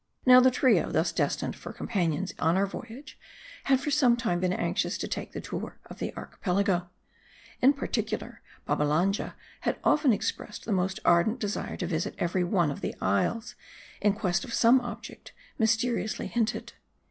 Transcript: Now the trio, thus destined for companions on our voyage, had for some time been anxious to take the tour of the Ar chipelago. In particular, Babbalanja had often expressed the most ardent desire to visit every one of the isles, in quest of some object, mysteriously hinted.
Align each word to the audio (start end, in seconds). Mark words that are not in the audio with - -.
Now 0.25 0.39
the 0.39 0.49
trio, 0.49 0.89
thus 0.91 1.11
destined 1.11 1.55
for 1.55 1.71
companions 1.71 2.33
on 2.39 2.57
our 2.57 2.65
voyage, 2.65 3.19
had 3.65 3.79
for 3.79 3.91
some 3.91 4.17
time 4.17 4.39
been 4.39 4.51
anxious 4.51 4.97
to 4.97 5.07
take 5.07 5.31
the 5.33 5.41
tour 5.41 5.77
of 5.91 5.99
the 5.99 6.11
Ar 6.15 6.25
chipelago. 6.33 6.87
In 7.61 7.73
particular, 7.73 8.41
Babbalanja 8.65 9.35
had 9.59 9.77
often 9.83 10.11
expressed 10.11 10.65
the 10.65 10.71
most 10.71 10.99
ardent 11.05 11.37
desire 11.39 11.77
to 11.77 11.85
visit 11.85 12.15
every 12.17 12.43
one 12.43 12.71
of 12.71 12.81
the 12.81 12.95
isles, 12.99 13.53
in 14.01 14.13
quest 14.13 14.43
of 14.43 14.55
some 14.55 14.81
object, 14.81 15.33
mysteriously 15.59 16.25
hinted. 16.25 16.73